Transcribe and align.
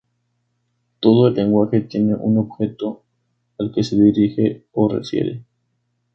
Todo 0.99 1.29
lenguaje 1.29 1.81
tiene 1.81 2.15
un 2.15 2.39
objeto 2.39 3.03
al 3.59 3.71
que 3.71 3.83
se 3.83 3.97
dirige 4.01 4.65
o 4.71 4.89
refiere. 4.89 5.43